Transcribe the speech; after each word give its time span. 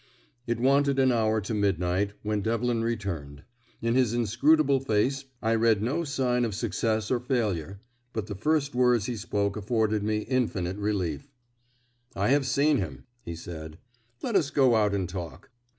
It 0.47 0.59
wanted 0.59 0.97
an 0.97 1.11
hour 1.11 1.39
to 1.41 1.53
midnight 1.53 2.13
when 2.23 2.41
Devlin 2.41 2.83
returned. 2.83 3.43
In 3.83 3.93
his 3.93 4.15
inscrutable 4.15 4.79
face 4.79 5.25
I 5.43 5.53
read 5.53 5.83
no 5.83 6.03
sign 6.03 6.43
of 6.43 6.55
success 6.55 7.11
or 7.11 7.19
failure; 7.19 7.79
but 8.11 8.25
the 8.25 8.33
first 8.33 8.73
words 8.73 9.05
he 9.05 9.15
spoke 9.15 9.55
afforded 9.55 10.01
me 10.01 10.21
infinite 10.21 10.77
relief. 10.77 11.31
"I 12.15 12.29
have 12.29 12.47
seen 12.47 12.77
him," 12.77 13.03
he 13.21 13.35
said. 13.35 13.77
"Let 14.23 14.35
us 14.35 14.49
go 14.49 14.73
out 14.75 14.95
and 14.95 15.07
talk. 15.07 15.51